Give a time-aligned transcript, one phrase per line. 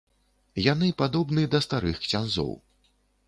[0.71, 2.51] Яны падобны да старых ксяндзоў.